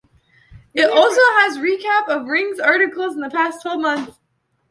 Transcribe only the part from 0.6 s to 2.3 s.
It also has a recap of